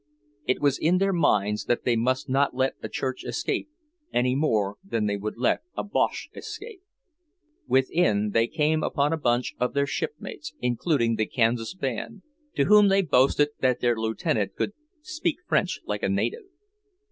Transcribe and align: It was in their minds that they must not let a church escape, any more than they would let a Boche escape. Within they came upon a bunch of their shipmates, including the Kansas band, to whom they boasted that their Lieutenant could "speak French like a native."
It 0.47 0.59
was 0.59 0.79
in 0.79 0.97
their 0.97 1.13
minds 1.13 1.65
that 1.65 1.83
they 1.83 1.95
must 1.95 2.27
not 2.27 2.55
let 2.55 2.73
a 2.81 2.89
church 2.89 3.23
escape, 3.23 3.69
any 4.11 4.33
more 4.33 4.77
than 4.83 5.05
they 5.05 5.15
would 5.15 5.37
let 5.37 5.61
a 5.77 5.83
Boche 5.83 6.27
escape. 6.33 6.81
Within 7.67 8.31
they 8.31 8.47
came 8.47 8.81
upon 8.81 9.13
a 9.13 9.17
bunch 9.17 9.53
of 9.59 9.75
their 9.75 9.85
shipmates, 9.85 10.55
including 10.59 11.17
the 11.17 11.27
Kansas 11.27 11.75
band, 11.75 12.23
to 12.55 12.63
whom 12.65 12.87
they 12.87 13.03
boasted 13.03 13.49
that 13.59 13.79
their 13.79 13.95
Lieutenant 13.95 14.55
could 14.55 14.73
"speak 15.03 15.37
French 15.47 15.79
like 15.85 16.01
a 16.01 16.09
native." 16.09 16.45